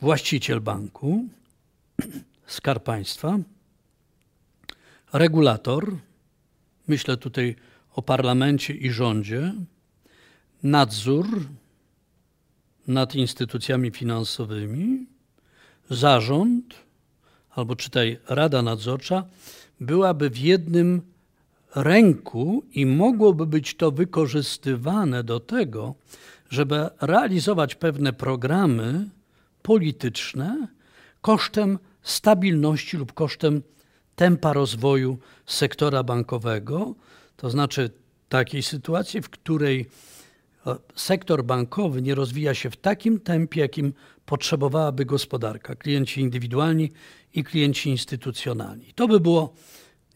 właściciel 0.00 0.60
banku, 0.60 1.24
skarb 2.46 2.84
państwa, 2.84 3.38
regulator, 5.12 5.96
myślę 6.88 7.16
tutaj 7.16 7.56
o 7.96 8.02
parlamencie 8.02 8.74
i 8.74 8.90
rządzie, 8.90 9.54
nadzór 10.62 11.26
nad 12.86 13.14
instytucjami 13.14 13.90
finansowymi, 13.90 15.06
zarząd, 15.90 16.74
albo 17.50 17.76
czytaj 17.76 18.18
Rada 18.28 18.62
Nadzorcza, 18.62 19.24
byłaby 19.80 20.30
w 20.30 20.38
jednym 20.38 21.02
ręku 21.74 22.64
i 22.72 22.86
mogłoby 22.86 23.46
być 23.46 23.74
to 23.74 23.90
wykorzystywane 23.90 25.24
do 25.24 25.40
tego, 25.40 25.94
żeby 26.50 26.88
realizować 27.00 27.74
pewne 27.74 28.12
programy 28.12 29.08
polityczne 29.62 30.68
kosztem 31.20 31.78
stabilności 32.02 32.96
lub 32.96 33.12
kosztem 33.12 33.62
tempa 34.16 34.52
rozwoju 34.52 35.18
sektora 35.46 36.02
bankowego, 36.02 36.94
to 37.36 37.50
znaczy 37.50 37.90
takiej 38.28 38.62
sytuacji, 38.62 39.22
w 39.22 39.30
której 39.30 39.86
sektor 40.96 41.44
bankowy 41.44 42.02
nie 42.02 42.14
rozwija 42.14 42.54
się 42.54 42.70
w 42.70 42.76
takim 42.76 43.20
tempie, 43.20 43.60
jakim 43.60 43.92
potrzebowałaby 44.26 45.04
gospodarka, 45.04 45.74
klienci 45.74 46.20
indywidualni 46.20 46.92
i 47.34 47.44
klienci 47.44 47.90
instytucjonalni. 47.90 48.92
To 48.94 49.08
by 49.08 49.20
było 49.20 49.54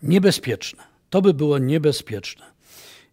niebezpieczne. 0.03 0.83
To 1.11 1.23
by 1.23 1.35
było 1.35 1.59
niebezpieczne. 1.59 2.45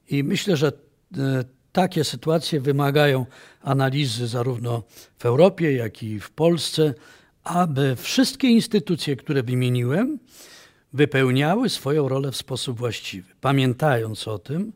I 0.10 0.24
myślę, 0.24 0.58
że 0.58 0.68
e, 0.68 1.44
takie 1.72 2.04
sytuacje 2.04 2.62
wymagają 2.62 3.26
analizy 3.62 4.28
zarówno 4.28 4.84
w 5.18 5.26
Europie, 5.26 5.74
jak 5.74 6.04
i 6.04 6.20
w 6.20 6.32
Polsce, 6.32 6.94
aby 7.44 7.96
wszystkie 7.96 8.48
instytucje, 8.48 9.16
które 9.16 9.44
wymieniłem, 9.44 10.20
wypełniały 10.98 11.70
swoją 11.70 12.10
rolę 12.10 12.32
w 12.32 12.38
sposób 12.38 12.77
właściwy. 12.77 13.34
Pamiętając 13.42 14.27
o 14.27 14.39
tym, 14.39 14.74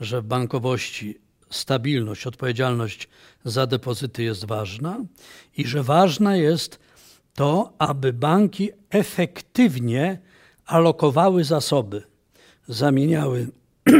że 0.00 0.20
w 0.22 0.24
bankowości 0.24 1.18
stabilność, 1.50 2.26
odpowiedzialność 2.26 3.08
za 3.44 3.66
depozyty 3.66 4.22
jest 4.22 4.44
ważna 4.44 4.98
i 5.56 5.66
że 5.66 5.82
ważne 5.82 6.38
jest 6.38 6.78
to, 7.34 7.72
aby 7.78 8.12
banki 8.12 8.70
efektywnie 8.90 10.18
alokowały 10.66 11.44
zasoby, 11.44 12.02
zamieniały 12.68 13.48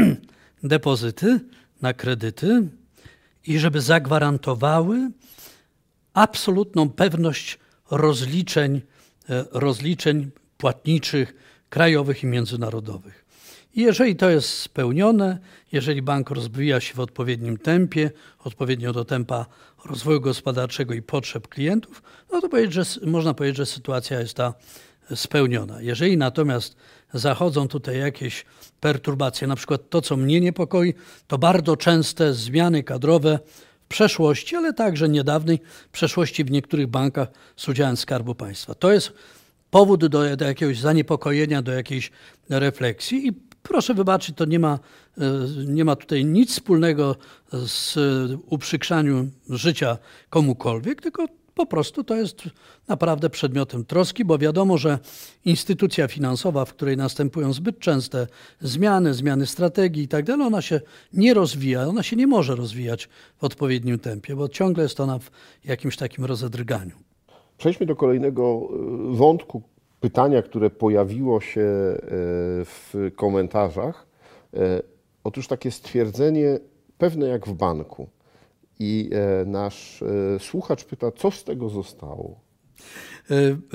depozyty 0.63 1.41
na 1.83 1.95
kredyty 1.95 2.69
i 3.47 3.59
żeby 3.59 3.81
zagwarantowały 3.81 5.11
absolutną 6.15 6.91
pewność 6.91 7.59
rozliczeń, 7.91 8.81
e, 9.29 9.45
rozliczeń 9.53 10.31
płatniczych 10.59 11.48
krajowych 11.69 12.23
i 12.23 12.27
międzynarodowych. 12.27 13.25
I 13.75 13.83
jeżeli 13.83 14.17
to 14.17 14.31
jest 14.31 14.49
spełnione, 14.49 15.39
jeżeli 15.73 16.03
bank 16.03 16.31
rozwija 16.31 16.81
się 16.81 16.95
w 16.95 17.01
odpowiednim 17.01 17.59
tempie, 17.59 18.11
odpowiednio 18.45 18.93
do 18.93 19.05
tempa 19.05 19.47
rozwoju 19.85 20.21
gospodarczego 20.21 20.95
i 20.95 21.03
potrzeb 21.03 21.49
klientów, 21.49 22.03
no 22.33 22.41
to 22.41 22.49
powiedzieć, 22.49 22.73
że, 22.73 23.07
można 23.07 23.35
powiedzieć, 23.35 23.57
że 23.57 23.67
sytuacja 23.67 24.21
jest 24.21 24.35
ta 24.35 24.55
spełniona. 25.15 25.83
Jeżeli 25.83 26.17
natomiast 26.17 26.77
zachodzą 27.15 27.69
tutaj 27.69 27.99
jakieś 27.99 28.45
perturbacje, 28.81 29.49
na 29.49 29.57
przykład 29.57 29.91
to, 29.91 30.01
co 30.01 30.17
mnie 30.17 30.41
niepokoi, 30.41 30.95
to 31.27 31.39
bardzo 31.39 31.77
częste 31.77 32.35
zmiany 32.35 32.83
kadrowe 32.83 33.39
w 33.85 33.89
przeszłości, 33.89 34.57
ale 34.57 34.73
także 34.73 35.09
niedawnej 35.09 35.61
przeszłości 35.93 36.45
w 36.45 36.51
niektórych 36.51 36.87
bankach 36.87 37.29
z 37.57 37.69
udziałem 37.69 37.97
Skarbu 37.97 38.35
Państwa. 38.35 38.75
To 38.75 38.93
jest 38.93 39.13
powód 39.71 40.07
do, 40.07 40.37
do 40.37 40.45
jakiegoś 40.45 40.81
zaniepokojenia, 40.81 41.63
do 41.63 41.73
jakiejś 41.73 42.11
refleksji 42.51 43.29
i 43.29 43.33
proszę 43.63 43.95
wybaczyć, 43.95 44.37
to 44.37 44.45
nie 44.45 44.59
ma, 44.59 44.79
e, 45.19 45.23
nie 45.67 45.85
ma 45.85 45.97
tutaj 45.97 46.25
nic 46.25 46.53
wspólnego 46.53 47.17
z 47.53 47.97
uprzykrzaniu 48.47 49.31
życia 49.49 49.99
komukolwiek, 50.31 51.03
tylko 51.03 51.27
po 51.59 51.67
prostu 51.67 52.05
to 52.05 52.17
jest 52.17 52.43
naprawdę 52.89 53.31
przedmiotem 53.31 53.85
troski, 53.85 54.25
bo 54.25 54.39
wiadomo, 54.39 54.79
że 54.79 54.99
instytucja 55.45 56.09
finansowa, 56.09 56.65
w 56.65 56.75
której 56.75 56.97
następują 56.97 57.53
zbyt 57.53 57.79
częste 57.79 58.27
zmiany, 58.61 59.15
zmiany 59.15 59.47
strategii 59.47 60.03
i 60.03 60.09
tak 60.09 60.25
dalej, 60.25 60.47
ona 60.47 60.63
się 60.63 60.81
nie 61.13 61.35
rozwija, 61.35 61.87
ona 61.87 62.03
się 62.03 62.17
nie 62.17 62.27
może 62.27 62.57
rozwijać 62.57 63.09
w 63.39 63.45
odpowiednim 63.45 63.99
tempie, 63.99 64.37
bo 64.37 64.49
ciągle 64.49 64.83
jest 64.83 65.01
ona 65.01 65.19
w 65.19 65.31
jakimś 65.65 65.97
takim 65.97 66.25
rozedrganiu. 66.25 67.08
Przejdźmy 67.59 67.87
do 67.87 67.97
kolejnego 67.97 68.69
e, 69.13 69.17
wątku, 69.17 69.63
pytania, 70.01 70.43
które 70.43 70.71
pojawiło 70.71 71.41
się 71.41 71.61
e, 71.61 71.99
w 72.65 73.11
komentarzach. 73.17 74.07
E, 74.55 74.83
otóż 75.25 75.49
takie 75.49 75.71
stwierdzenie, 75.71 76.59
pewne 76.99 77.29
jak 77.29 77.47
w 77.47 77.53
banku. 77.53 78.09
I 78.81 79.11
nasz 79.47 80.05
słuchacz 80.39 80.85
pyta, 80.85 81.13
co 81.13 81.31
z 81.31 81.45
tego 81.45 81.69
zostało? 81.69 82.41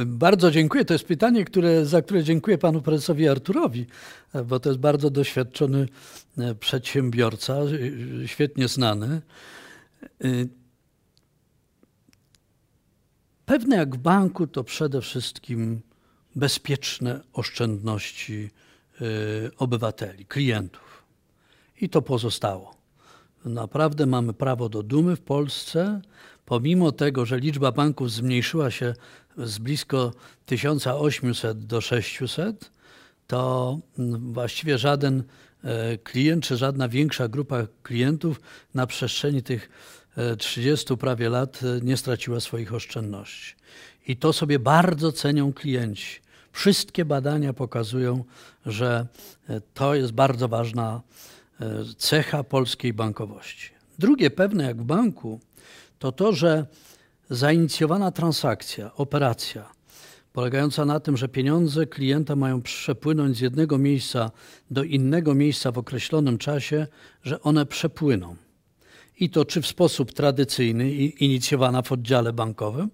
Bardzo 0.06 0.52
dziękuję. 0.52 0.86
To 0.86 0.94
jest 0.94 1.06
pytanie, 1.06 1.46
które, 1.46 1.86
za 1.86 2.02
które 2.02 2.24
dziękuję 2.24 2.58
panu 2.58 2.82
prezesowi 2.82 3.28
Arturowi, 3.28 3.86
bo 4.46 4.60
to 4.60 4.70
jest 4.70 4.80
bardzo 4.80 5.10
doświadczony 5.10 5.88
przedsiębiorca, 6.60 7.58
świetnie 8.26 8.68
znany. 8.68 9.22
Pewne 13.46 13.76
jak 13.76 13.96
w 13.96 14.00
banku 14.00 14.48
to 14.48 14.64
przede 14.64 15.02
wszystkim 15.02 15.82
bezpieczne 16.36 17.22
oszczędności 17.34 18.50
y, 19.02 19.52
obywateli, 19.58 20.26
klientów. 20.26 21.04
I 21.82 21.90
to 21.90 22.02
pozostało. 22.02 22.76
Naprawdę 23.46 24.06
mamy 24.06 24.34
prawo 24.34 24.70
do 24.70 24.84
dumy 24.84 25.16
w 25.16 25.22
Polsce, 25.22 26.02
pomimo 26.46 26.92
tego, 26.92 27.26
że 27.26 27.40
liczba 27.40 27.72
banków 27.72 28.12
zmniejszyła 28.12 28.72
się 28.72 28.94
z 29.38 29.60
blisko 29.60 30.12
1800 30.46 31.66
do 31.66 31.82
600, 31.82 32.72
to 33.28 33.80
mm, 34.00 34.34
właściwie 34.34 34.78
żaden 34.78 35.24
e, 35.64 35.98
klient 35.98 36.44
czy 36.44 36.58
żadna 36.58 36.90
większa 36.90 37.28
grupa 37.28 37.68
klientów 37.84 38.42
na 38.74 38.88
przestrzeni 38.88 39.44
tych 39.44 39.70
30 40.38 40.98
prawie 40.98 41.30
lat 41.30 41.60
e, 41.64 41.86
nie 41.86 41.98
straciła 41.98 42.40
swoich 42.40 42.74
oszczędności. 42.74 43.56
I 44.08 44.18
to 44.18 44.34
sobie 44.34 44.60
bardzo 44.60 45.12
cenią 45.12 45.54
klienci. 45.54 46.20
Wszystkie 46.52 47.06
badania 47.06 47.54
pokazują, 47.54 48.24
że 48.66 49.08
e, 49.50 49.62
to 49.74 49.96
jest 49.96 50.12
bardzo 50.12 50.48
ważna 50.48 51.02
e, 51.62 51.66
cecha 51.98 52.44
polskiej 52.44 52.94
bankowości. 52.94 53.70
Drugie 54.00 54.30
pewne 54.30 54.64
jak 54.64 54.78
w 54.78 54.84
banku 54.84 55.40
to 56.00 56.12
to, 56.12 56.34
że 56.34 56.66
zainicjowana 57.30 58.12
transakcja, 58.12 58.96
operacja 58.96 59.74
polegająca 60.34 60.86
na 60.86 61.00
tym, 61.00 61.18
że 61.18 61.28
pieniądze 61.28 61.86
klienta 61.86 62.36
mają 62.36 62.62
przepłynąć 62.62 63.38
z 63.38 63.40
jednego 63.40 63.78
miejsca 63.78 64.32
do 64.72 64.84
innego 64.84 65.36
miejsca 65.36 65.72
w 65.72 65.78
określonym 65.78 66.38
czasie, 66.38 66.88
że 67.24 67.42
one 67.42 67.66
przepłyną 67.66 68.36
i 69.20 69.30
to 69.30 69.46
czy 69.46 69.62
w 69.62 69.68
sposób 69.68 70.14
tradycyjny 70.14 70.92
inicjowana 70.92 71.82
w 71.82 71.92
oddziale 71.92 72.34
bankowym, 72.34 72.90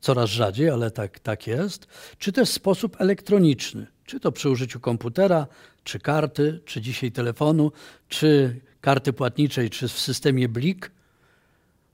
coraz 0.00 0.30
rzadziej, 0.30 0.70
ale 0.70 0.90
tak, 0.90 1.18
tak 1.18 1.46
jest, 1.46 1.86
czy 2.18 2.32
też 2.32 2.48
w 2.48 2.52
sposób 2.52 3.00
elektroniczny, 3.00 3.86
czy 4.04 4.20
to 4.20 4.32
przy 4.32 4.50
użyciu 4.50 4.80
komputera, 4.80 5.46
czy 5.84 5.98
karty, 5.98 6.60
czy 6.64 6.80
dzisiaj 6.80 7.12
telefonu, 7.12 7.72
czy 8.08 8.60
karty 8.80 9.12
płatniczej, 9.12 9.70
czy 9.70 9.88
w 9.88 9.98
systemie 9.98 10.48
BLIK, 10.48 10.90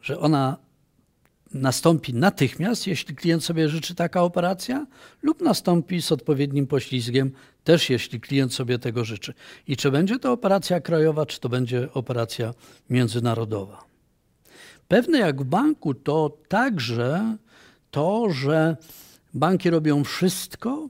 że 0.02 0.18
ona 0.18 0.56
nastąpi 1.55 2.15
natychmiast, 2.15 2.87
jeśli 2.87 3.15
klient 3.15 3.45
sobie 3.45 3.69
życzy 3.69 3.95
taka 3.95 4.23
operacja, 4.23 4.87
lub 5.23 5.41
nastąpi 5.43 6.03
z 6.03 6.13
odpowiednim 6.13 6.67
poślizgiem, 6.67 7.33
też 7.65 7.91
jeśli 7.91 8.21
klient 8.21 8.55
sobie 8.55 8.79
tego 8.79 9.05
życzy. 9.05 9.35
I 9.67 9.77
czy 9.77 9.91
będzie 9.91 10.19
to 10.19 10.33
operacja 10.33 10.81
krajowa, 10.81 11.27
czy 11.27 11.41
to 11.41 11.49
będzie 11.49 11.93
operacja 11.93 12.55
międzynarodowa. 12.91 13.85
Pewne 14.89 15.19
jak 15.19 15.43
w 15.43 15.45
banku 15.45 15.95
to 15.95 16.39
także 16.49 17.37
to, 17.91 18.31
że 18.31 18.77
banki 19.35 19.71
robią 19.71 20.05
wszystko, 20.05 20.89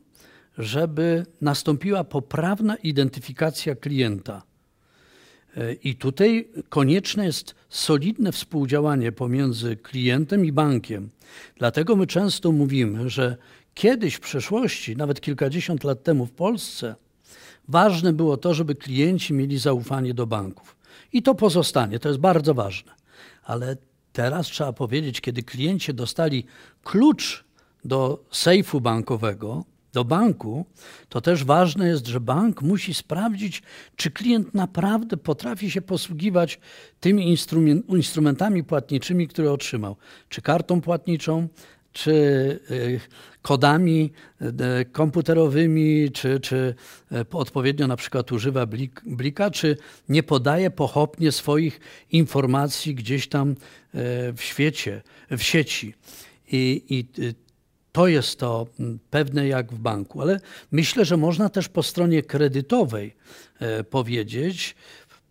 żeby 0.59 1.27
nastąpiła 1.41 2.05
poprawna 2.05 2.77
identyfikacja 2.77 3.75
klienta 3.75 4.50
I 5.83 5.95
tutaj 5.97 6.49
konieczne 6.69 7.25
jest 7.27 7.55
solidne 7.69 8.33
współdziałanie 8.33 9.13
pomiędzy 9.13 9.77
klientem 9.77 10.45
i 10.45 10.53
bankiem. 10.53 11.11
Dlatego 11.57 11.97
my 11.97 12.07
często 12.07 12.53
mówimy, 12.53 13.11
że 13.11 13.37
kiedyś 13.75 14.15
w 14.15 14.21
przeszłości, 14.21 14.97
nawet 14.97 15.21
kilkadziesiąt 15.21 15.85
lat 15.85 16.03
temu 16.03 16.27
w 16.27 16.33
Polsce, 16.33 16.95
ważne 17.69 18.13
było 18.13 18.37
to, 18.37 18.55
żeby 18.55 18.75
klienci 18.75 19.35
mieli 19.35 19.59
zaufanie 19.59 20.15
do 20.15 20.27
banków. 20.27 20.77
I 21.13 21.23
to 21.23 21.35
pozostanie, 21.35 21.99
to 21.99 22.09
jest 22.09 22.21
bardzo 22.21 22.55
ważne. 22.55 22.93
Ale 23.43 23.77
teraz 24.13 24.47
trzeba 24.47 24.73
powiedzieć, 24.73 25.21
kiedy 25.21 25.43
klienci 25.43 25.95
dostali 25.95 26.45
klucz 26.83 27.45
do 27.85 28.25
sejfu 28.31 28.81
bankowego, 28.81 29.65
do 29.93 30.05
banku, 30.05 30.67
to 31.09 31.21
też 31.21 31.45
ważne 31.45 31.89
jest, 31.89 32.07
że 32.07 32.21
bank 32.21 32.63
musi 32.63 32.95
sprawdzić, 32.95 33.63
czy 33.97 34.11
klient 34.11 34.55
naprawdę 34.55 35.17
potrafi 35.17 35.71
się 35.71 35.83
posługiwać 35.83 36.61
tymi 37.01 37.37
instrumentami 37.89 38.65
płatniczymi, 38.65 39.29
które 39.29 39.53
otrzymał. 39.53 39.97
Czy 40.29 40.43
kartą 40.43 40.81
płatniczą, 40.81 41.49
czy 41.93 42.11
y, 42.71 43.01
kodami 43.43 44.13
y, 44.43 44.85
komputerowymi, 44.85 46.11
czy, 46.13 46.41
czy 46.41 46.75
y, 47.13 47.25
odpowiednio 47.33 47.87
na 47.87 47.97
przykład 47.97 48.33
używa 48.33 48.67
blika, 49.07 49.51
czy 49.51 49.77
nie 50.09 50.23
podaje 50.23 50.71
pochopnie 50.71 51.33
swoich 51.33 51.81
informacji 52.11 52.95
gdzieś 52.95 53.29
tam 53.29 53.55
w 54.37 54.39
świecie, 54.39 55.03
w 55.31 55.43
sieci. 55.43 55.95
I, 56.53 56.83
i 56.89 57.05
to 57.93 58.09
jest 58.09 58.39
to 58.39 58.67
mm, 58.81 58.99
pewne 59.11 59.49
jak 59.49 59.73
w 59.73 59.79
banku, 59.79 60.23
ale 60.23 60.41
myślę, 60.71 61.05
że 61.05 61.17
można 61.17 61.49
też 61.49 61.69
po 61.69 61.83
stronie 61.83 62.23
kredytowej 62.23 63.15
e, 63.59 63.85
powiedzieć, 63.85 64.77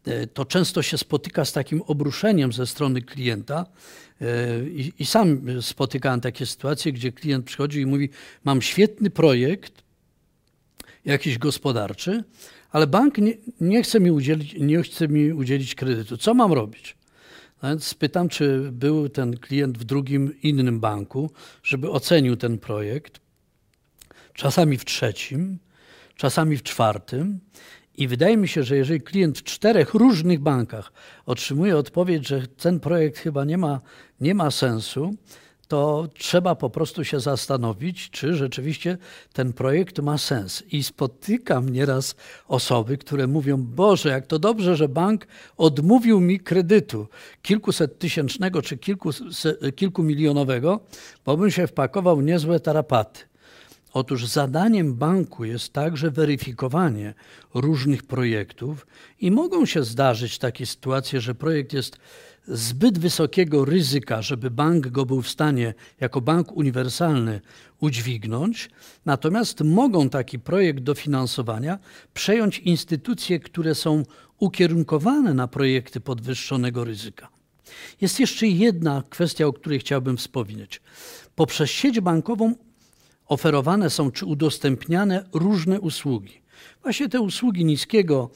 e, 0.06 0.28
to 0.28 0.46
często 0.46 0.82
się 0.82 0.98
spotyka 0.98 1.46
z 1.46 1.54
takim 1.54 1.82
obruszeniem 1.82 2.54
ze 2.54 2.68
strony 2.68 3.02
klienta. 3.02 3.66
E, 4.22 4.26
I, 4.70 4.94
I, 5.00 5.06
sam 5.06 5.42
spotykałem 5.62 6.22
takie 6.22 6.46
sytuacje, 6.46 6.94
gdzie 6.94 7.12
klient 7.12 7.46
przychodzi 7.46 7.80
i 7.80 7.86
mówi: 7.86 8.10
Mam 8.44 8.62
świetny 8.62 9.10
projekt, 9.10 9.84
jakiś 11.06 11.38
gospodarczy, 11.38 12.24
ale 12.72 12.88
bank 12.88 13.18
nie, 13.18 13.34
nie, 13.62 13.84
chce 13.84 14.00
mi 14.00 14.12
udzielić, 14.12 14.56
nie 14.60 14.84
chce 14.84 15.08
mi 15.08 15.34
udzielić 15.34 15.76
kredytu. 15.76 16.18
Co 16.18 16.34
mam 16.34 16.54
robić? 16.54 16.99
No 17.62 17.70
więc 17.70 17.94
pytam, 17.94 18.30
czy 18.30 18.70
był 18.72 19.10
ten 19.10 19.38
klient 19.38 19.78
w 19.78 19.84
drugim 19.84 20.42
innym 20.42 20.80
banku, 20.80 21.32
żeby 21.64 21.90
ocenił 21.90 22.36
ten 22.36 22.58
projekt, 22.58 23.20
czasami 24.34 24.78
w 24.78 24.86
trzecim, 24.86 25.60
czasami 26.16 26.58
w 26.58 26.64
czwartym. 26.64 27.40
I 27.98 28.08
wydaje 28.08 28.38
mi 28.38 28.48
się, 28.48 28.64
że 28.64 28.78
jeżeli 28.78 29.02
klient 29.02 29.40
w 29.40 29.44
czterech 29.44 29.94
różnych 29.94 30.40
bankach 30.40 30.92
otrzymuje 31.26 31.78
odpowiedź, 31.78 32.28
że 32.28 32.48
ten 32.48 32.80
projekt 32.80 33.18
chyba 33.18 33.46
nie 33.46 33.58
ma, 33.58 33.82
nie 34.22 34.36
ma 34.36 34.52
sensu, 34.52 35.16
to 35.70 36.08
trzeba 36.18 36.56
po 36.56 36.70
prostu 36.70 37.04
się 37.04 37.20
zastanowić, 37.20 38.10
czy 38.10 38.34
rzeczywiście 38.34 38.98
ten 39.34 39.54
projekt 39.54 40.00
ma 40.00 40.18
sens. 40.18 40.64
I 40.72 40.84
spotykam 40.84 41.70
nieraz 41.70 42.16
osoby, 42.48 42.98
które 42.98 43.28
mówią: 43.28 43.58
Boże, 43.58 44.10
jak 44.10 44.28
to 44.28 44.40
dobrze, 44.40 44.76
że 44.76 44.88
bank 44.88 45.28
odmówił 45.58 46.20
mi 46.20 46.40
kredytu 46.40 47.08
kilkuset 47.42 48.00
tysięcznego 48.00 48.62
czy 48.62 48.78
kilku, 48.78 49.10
kilkumilionowego, 49.76 50.80
bo 51.26 51.38
bym 51.38 51.52
się 51.52 51.68
wpakował 51.68 52.18
w 52.18 52.24
niezłe 52.24 52.60
tarapaty. 52.60 53.30
Otóż 53.94 54.26
zadaniem 54.26 54.94
banku 54.94 55.46
jest 55.46 55.74
także 55.74 56.12
weryfikowanie 56.12 57.14
różnych 57.54 58.04
projektów 58.04 58.88
i 59.20 59.32
mogą 59.32 59.66
się 59.66 59.84
zdarzyć 59.84 60.38
takie 60.38 60.66
sytuacje, 60.66 61.22
że 61.22 61.36
projekt 61.36 61.74
jest 61.74 61.98
zbyt 62.48 63.00
wysokiego 63.00 63.66
ryzyka, 63.66 64.22
żeby 64.22 64.52
bank 64.52 64.88
go 64.88 65.06
był 65.06 65.22
w 65.22 65.30
stanie 65.30 65.74
jako 66.00 66.22
bank 66.22 66.52
uniwersalny 66.52 67.42
udźwignąć. 67.80 68.70
Natomiast 69.06 69.62
mogą 69.62 70.10
taki 70.10 70.40
projekt 70.40 70.80
dofinansowania 70.80 71.80
przejąć 72.14 72.60
instytucje, 72.60 73.40
które 73.40 73.76
są 73.76 74.04
ukierunkowane 74.40 75.34
na 75.34 75.48
projekty 75.48 76.00
podwyższonego 76.00 76.84
ryzyka. 76.84 77.30
Jest 78.02 78.20
jeszcze 78.20 78.48
jedna 78.48 79.04
kwestia, 79.10 79.46
o 79.46 79.54
której 79.54 79.80
chciałbym 79.80 80.18
wspomnieć. 80.18 80.82
Poprzez 81.36 81.70
sieć 81.70 82.00
bankową 82.00 82.56
oferowane 83.30 83.90
są 83.90 84.12
czy 84.12 84.26
udostępniane 84.26 85.26
różne 85.34 85.80
usługi. 85.80 86.42
Właśnie 86.84 87.10
te 87.10 87.22
usługi 87.22 87.66
niskiego 87.66 88.30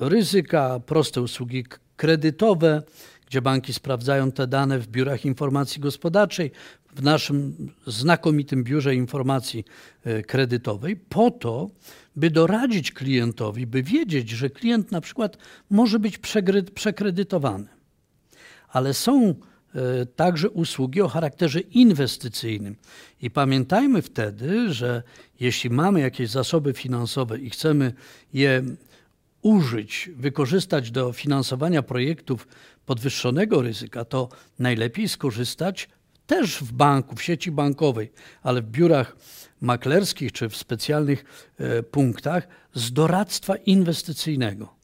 ryzyka, 0.00 0.80
proste 0.80 1.22
usługi 1.22 1.64
kredytowe, 1.96 2.82
gdzie 3.26 3.42
banki 3.42 3.72
sprawdzają 3.72 4.32
te 4.32 4.46
dane 4.46 4.78
w 4.78 4.88
biurach 4.88 5.24
informacji 5.24 5.80
gospodarczej, 5.80 6.50
w 6.94 7.02
naszym 7.02 7.70
znakomitym 7.86 8.64
biurze 8.64 8.94
informacji 8.94 9.64
e, 10.04 10.22
kredytowej, 10.22 10.96
po 10.96 11.30
to, 11.30 11.70
by 12.16 12.30
doradzić 12.30 12.92
klientowi, 12.92 13.66
by 13.66 13.82
wiedzieć, 13.82 14.30
że 14.30 14.50
klient 14.50 14.92
na 14.92 15.00
przykład 15.00 15.38
może 15.70 15.98
być 15.98 16.18
przekredytowany. 16.74 17.68
Ale 18.68 18.94
są 18.94 19.30
e, 19.30 19.34
także 20.16 20.50
usługi 20.50 21.02
o 21.02 21.08
charakterze 21.08 21.60
inwestycyjnym. 21.60 22.76
I 23.22 23.30
pamiętajmy 23.30 24.02
wtedy, 24.02 24.74
że 24.74 25.02
jeśli 25.40 25.70
mamy 25.70 26.00
jakieś 26.00 26.30
zasoby 26.30 26.72
finansowe 26.72 27.38
i 27.38 27.50
chcemy 27.50 27.92
je 28.32 28.62
użyć, 29.42 30.10
wykorzystać 30.16 30.90
do 30.90 31.12
finansowania 31.12 31.82
projektów 31.82 32.48
podwyższonego 32.86 33.62
ryzyka, 33.62 34.04
to 34.04 34.28
najlepiej 34.58 35.08
skorzystać 35.08 35.88
też 36.26 36.58
w 36.58 36.72
banku, 36.72 37.16
w 37.16 37.22
sieci 37.22 37.50
bankowej, 37.50 38.12
ale 38.42 38.62
w 38.62 38.70
biurach 38.70 39.16
maklerskich 39.60 40.32
czy 40.32 40.48
w 40.48 40.56
specjalnych 40.56 41.24
e, 41.58 41.82
punktach 41.82 42.48
z 42.74 42.92
doradztwa 42.92 43.56
inwestycyjnego. 43.56 44.74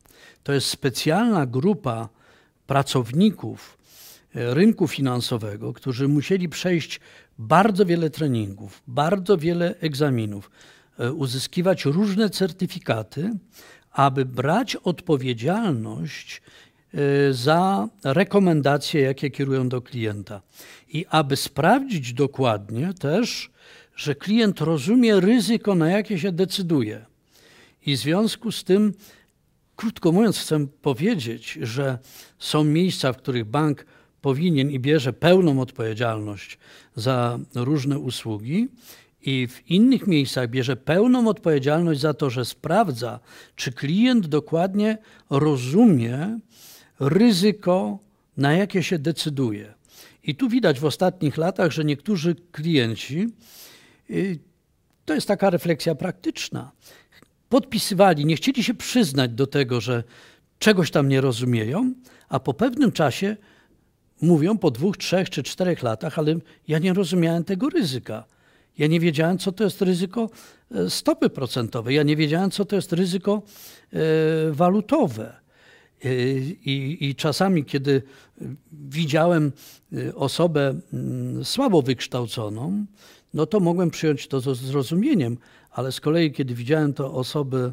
To 0.42 0.52
jest 0.52 0.66
specjalna 0.66 1.46
grupa 1.46 2.08
pracowników 2.66 3.78
e, 3.80 3.83
rynku 4.34 4.88
finansowego, 4.88 5.72
którzy 5.72 6.08
musieli 6.08 6.48
przejść 6.48 7.00
bardzo 7.38 7.86
wiele 7.86 8.10
treningów, 8.10 8.82
bardzo 8.86 9.38
wiele 9.38 9.74
egzaminów, 9.80 10.50
e, 10.98 11.12
uzyskiwać 11.12 11.84
różne 11.84 12.30
certyfikaty, 12.30 13.30
aby 13.94 14.24
brać 14.24 14.76
odpowiedzialność 14.76 16.42
y, 16.94 17.34
za 17.34 17.88
rekomendacje, 18.04 19.00
jakie 19.00 19.30
kierują 19.30 19.68
do 19.68 19.82
klienta. 19.82 20.42
I 20.88 21.06
aby 21.10 21.36
sprawdzić 21.36 22.12
dokładnie 22.12 22.94
też, 22.94 23.50
że 23.96 24.14
klient 24.14 24.60
rozumie 24.60 25.20
ryzyko, 25.20 25.74
na 25.74 25.90
jakie 25.90 26.18
się 26.18 26.32
decyduje. 26.32 27.06
I 27.86 27.96
w 27.96 27.98
związku 27.98 28.52
z 28.52 28.64
tym, 28.64 28.94
krótko 29.76 30.12
mówiąc, 30.12 30.38
chcę 30.38 30.66
powiedzieć, 30.82 31.58
że 31.62 31.98
są 32.38 32.64
miejsca, 32.64 33.12
w 33.12 33.16
których 33.16 33.44
bank 33.44 33.86
powinien 34.24 34.70
i 34.70 34.78
bierze 34.80 35.12
pełną 35.12 35.60
odpowiedzialność 35.60 36.58
za 36.96 37.38
różne 37.54 37.98
usługi, 37.98 38.68
i 39.22 39.46
w 39.46 39.70
innych 39.70 40.06
miejscach 40.06 40.50
bierze 40.50 40.76
pełną 40.76 41.28
odpowiedzialność 41.28 42.00
za 42.00 42.14
to, 42.14 42.30
że 42.30 42.44
sprawdza, 42.44 43.20
czy 43.56 43.72
klient 43.72 44.26
dokładnie 44.26 44.98
rozumie 45.30 46.38
ryzyko, 47.00 47.98
na 48.36 48.52
jakie 48.52 48.82
się 48.82 48.98
decyduje. 48.98 49.74
I 50.22 50.34
tu 50.34 50.48
widać 50.48 50.80
w 50.80 50.84
ostatnich 50.84 51.36
latach, 51.36 51.72
że 51.72 51.84
niektórzy 51.84 52.36
klienci, 52.52 53.28
y, 54.10 54.38
to 55.04 55.14
jest 55.14 55.28
taka 55.28 55.50
refleksja 55.50 55.94
praktyczna, 55.94 56.72
podpisywali, 57.48 58.26
nie 58.26 58.36
chcieli 58.36 58.64
się 58.64 58.74
przyznać 58.74 59.30
do 59.30 59.46
tego, 59.46 59.80
że 59.80 60.04
czegoś 60.58 60.90
tam 60.90 61.08
nie 61.08 61.20
rozumieją, 61.20 61.94
a 62.28 62.40
po 62.40 62.54
pewnym 62.54 62.92
czasie 62.92 63.36
mówią 64.24 64.58
po 64.58 64.70
dwóch, 64.70 64.96
trzech 64.96 65.30
czy 65.30 65.42
czterech 65.42 65.82
latach, 65.82 66.18
ale 66.18 66.34
ja 66.68 66.78
nie 66.78 66.92
rozumiałem 66.92 67.44
tego 67.44 67.68
ryzyka. 67.68 68.24
Ja 68.78 68.86
nie 68.86 69.00
wiedziałem, 69.00 69.38
co 69.38 69.52
to 69.52 69.64
jest 69.64 69.82
ryzyko 69.82 70.30
e, 70.70 70.90
stopy 70.90 71.30
procentowej. 71.30 71.96
Ja 71.96 72.02
nie 72.02 72.16
wiedziałem, 72.16 72.50
co 72.50 72.64
to 72.64 72.76
jest 72.76 72.92
ryzyko 72.92 73.42
e, 73.92 73.98
walutowe. 74.50 75.36
E, 76.04 76.14
I, 76.64 76.96
I, 77.00 77.14
czasami, 77.14 77.64
kiedy 77.64 78.02
widziałem 78.72 79.52
osobę 80.14 80.74
mm, 80.92 81.44
słabo 81.44 81.82
wykształconą, 81.82 82.86
no 83.34 83.46
to 83.46 83.60
mogłem 83.60 83.90
przyjąć 83.90 84.28
to 84.28 84.40
z 84.40 84.58
zrozumieniem, 84.58 85.36
ale 85.70 85.92
z 85.92 86.00
kolei, 86.00 86.32
kiedy 86.32 86.54
widziałem 86.54 86.94
to 86.94 87.12
osoby 87.12 87.72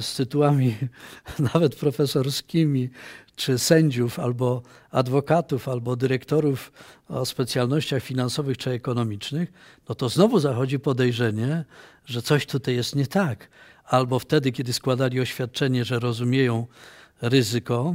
z 0.00 0.16
tytułami 0.16 0.76
nawet 1.54 1.74
profesorskimi, 1.74 2.90
czy 3.36 3.58
sędziów, 3.58 4.18
albo 4.18 4.62
adwokatów, 4.90 5.68
albo 5.68 5.96
dyrektorów 5.96 6.72
o 7.08 7.26
specjalnościach 7.26 8.02
finansowych 8.02 8.58
czy 8.58 8.70
ekonomicznych, 8.70 9.52
no 9.88 9.94
to 9.94 10.08
znowu 10.08 10.38
zachodzi 10.38 10.78
podejrzenie, 10.78 11.64
że 12.06 12.22
coś 12.22 12.46
tutaj 12.46 12.74
jest 12.74 12.96
nie 12.96 13.06
tak. 13.06 13.48
Albo 13.84 14.18
wtedy, 14.18 14.52
kiedy 14.52 14.72
składali 14.72 15.20
oświadczenie, 15.20 15.84
że 15.84 15.98
rozumieją 15.98 16.66
ryzyko, 17.22 17.94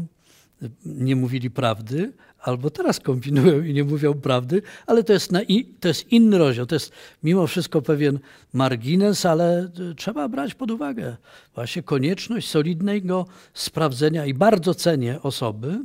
nie 0.85 1.15
mówili 1.15 1.51
prawdy, 1.51 2.13
albo 2.39 2.69
teraz 2.69 2.99
kombinują 2.99 3.63
i 3.63 3.73
nie 3.73 3.83
mówią 3.83 4.13
prawdy, 4.13 4.61
ale 4.87 5.03
to 5.03 5.13
jest, 5.13 5.31
i, 5.47 5.65
to 5.65 5.87
jest 5.87 6.11
inny 6.11 6.37
rozdział. 6.37 6.65
To 6.65 6.75
jest 6.75 6.91
mimo 7.23 7.47
wszystko 7.47 7.81
pewien 7.81 8.19
margines, 8.53 9.25
ale 9.25 9.71
trzeba 9.97 10.29
brać 10.29 10.55
pod 10.55 10.71
uwagę 10.71 11.17
właśnie 11.55 11.83
konieczność 11.83 12.49
solidnego 12.49 13.25
sprawdzenia 13.53 14.25
i 14.25 14.33
bardzo 14.33 14.75
cenię 14.75 15.21
osoby, 15.21 15.79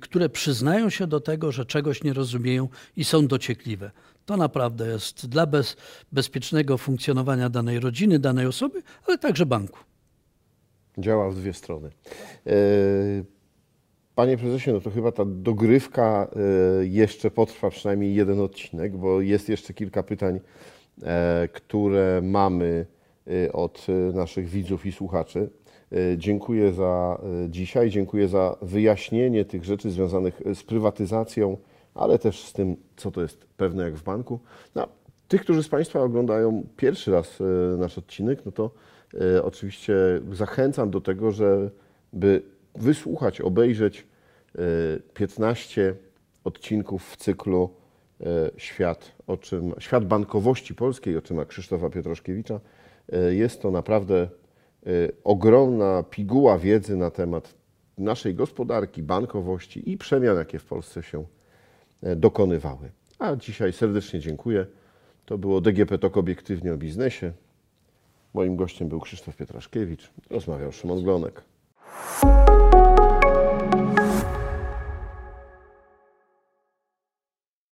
które 0.00 0.28
przyznają 0.28 0.90
się 0.90 1.06
do 1.06 1.20
tego, 1.20 1.52
że 1.52 1.66
czegoś 1.66 2.04
nie 2.04 2.12
rozumieją 2.12 2.68
i 2.96 3.04
są 3.04 3.26
dociekliwe. 3.26 3.90
To 4.26 4.36
naprawdę 4.36 4.86
jest 4.86 5.26
dla 5.26 5.46
bez, 5.46 5.76
bezpiecznego 6.12 6.78
funkcjonowania 6.78 7.48
danej 7.48 7.80
rodziny, 7.80 8.18
danej 8.18 8.46
osoby, 8.46 8.82
ale 9.06 9.18
także 9.18 9.46
banku. 9.46 9.78
Działa 10.98 11.30
w 11.30 11.34
dwie 11.34 11.52
strony. 11.52 11.90
Yy 12.46 13.31
Panie 14.14 14.36
prezesie, 14.36 14.72
no 14.72 14.80
to 14.80 14.90
chyba 14.90 15.12
ta 15.12 15.24
dogrywka 15.26 16.28
e, 16.80 16.86
jeszcze 16.86 17.30
potrwa 17.30 17.70
przynajmniej 17.70 18.14
jeden 18.14 18.40
odcinek, 18.40 18.96
bo 18.96 19.20
jest 19.20 19.48
jeszcze 19.48 19.74
kilka 19.74 20.02
pytań, 20.02 20.40
e, 21.02 21.48
które 21.52 22.20
mamy 22.22 22.86
e, 23.26 23.52
od 23.52 23.86
naszych 24.14 24.48
widzów 24.48 24.86
i 24.86 24.92
słuchaczy. 24.92 25.50
Dziękuję 26.16 26.72
za 26.72 27.20
dzisiaj, 27.48 27.90
dziękuję 27.90 28.28
za 28.28 28.56
wyjaśnienie 28.62 29.44
tych 29.44 29.64
rzeczy 29.64 29.90
związanych 29.90 30.40
z 30.54 30.62
prywatyzacją, 30.62 31.56
ale 31.94 32.18
też 32.18 32.44
z 32.44 32.52
tym, 32.52 32.76
co 32.96 33.10
to 33.10 33.22
jest 33.22 33.44
pewne 33.56 33.84
jak 33.84 33.94
w 33.94 34.02
banku. 34.02 34.40
No, 34.74 34.88
tych, 35.28 35.40
którzy 35.40 35.62
z 35.62 35.68
Państwa 35.68 36.00
oglądają 36.00 36.66
pierwszy 36.76 37.10
raz 37.10 37.38
nasz 37.78 37.98
odcinek, 37.98 38.46
no 38.46 38.52
to 38.52 38.70
oczywiście 39.42 39.94
zachęcam 40.32 40.90
do 40.90 41.00
tego, 41.00 41.30
żeby 41.30 42.42
wysłuchać, 42.74 43.40
obejrzeć 43.40 44.06
15 45.14 45.88
e, 45.88 45.94
odcinków 46.44 47.10
w 47.10 47.16
cyklu 47.16 47.70
e, 48.20 48.24
Świat, 48.56 49.12
o 49.26 49.36
czym, 49.36 49.74
Świat 49.78 50.04
bankowości 50.04 50.74
polskiej, 50.74 51.16
oczyma 51.16 51.44
Krzysztofa 51.44 51.90
Piotroszkiewicza. 51.90 52.60
E, 53.12 53.34
jest 53.34 53.62
to 53.62 53.70
naprawdę 53.70 54.28
ogromna 55.24 56.02
piguła 56.02 56.58
wiedzy 56.58 56.96
na 56.96 57.10
temat 57.10 57.54
naszej 57.98 58.34
gospodarki, 58.34 59.02
bankowości 59.02 59.90
i 59.90 59.98
przemian, 59.98 60.36
jakie 60.36 60.58
w 60.58 60.64
Polsce 60.64 61.02
się 61.02 61.24
dokonywały. 62.16 62.90
A 63.18 63.36
dzisiaj 63.36 63.72
serdecznie 63.72 64.20
dziękuję. 64.20 64.66
To 65.26 65.38
było 65.38 65.60
DGP 65.60 65.98
TOK 65.98 66.16
obiektywnie 66.16 66.74
o 66.74 66.76
biznesie. 66.76 67.32
Moim 68.34 68.56
gościem 68.56 68.88
był 68.88 69.00
Krzysztof 69.00 69.36
Pietraszkiewicz. 69.36 70.10
Rozmawiał 70.30 70.72
Szymon 70.72 71.02
Glonek. 71.02 71.42
thank 71.94 72.48
you 72.48 72.71